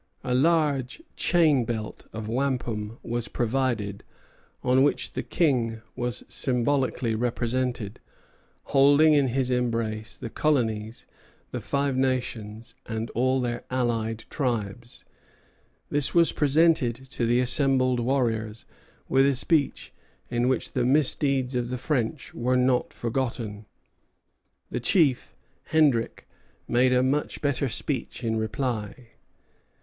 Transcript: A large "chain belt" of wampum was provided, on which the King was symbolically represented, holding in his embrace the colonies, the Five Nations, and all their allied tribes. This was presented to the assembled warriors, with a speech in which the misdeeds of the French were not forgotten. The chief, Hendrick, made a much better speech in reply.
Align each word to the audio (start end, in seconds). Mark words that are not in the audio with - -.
A 0.23 0.33
large 0.33 1.03
"chain 1.15 1.63
belt" 1.63 2.07
of 2.11 2.27
wampum 2.27 2.97
was 3.03 3.27
provided, 3.27 4.03
on 4.63 4.81
which 4.81 5.11
the 5.13 5.21
King 5.21 5.83
was 5.95 6.23
symbolically 6.27 7.13
represented, 7.13 7.99
holding 8.63 9.13
in 9.13 9.27
his 9.27 9.51
embrace 9.51 10.17
the 10.17 10.31
colonies, 10.31 11.05
the 11.51 11.61
Five 11.61 11.95
Nations, 11.97 12.73
and 12.87 13.11
all 13.11 13.39
their 13.39 13.63
allied 13.69 14.25
tribes. 14.31 15.05
This 15.91 16.15
was 16.15 16.31
presented 16.31 16.95
to 17.11 17.27
the 17.27 17.39
assembled 17.39 17.99
warriors, 17.99 18.65
with 19.07 19.27
a 19.27 19.35
speech 19.35 19.93
in 20.31 20.47
which 20.47 20.71
the 20.71 20.83
misdeeds 20.83 21.53
of 21.53 21.69
the 21.69 21.77
French 21.77 22.33
were 22.33 22.57
not 22.57 22.91
forgotten. 22.91 23.67
The 24.71 24.79
chief, 24.79 25.35
Hendrick, 25.65 26.27
made 26.67 26.91
a 26.91 27.03
much 27.03 27.39
better 27.39 27.69
speech 27.69 28.23
in 28.23 28.35
reply. 28.37 29.09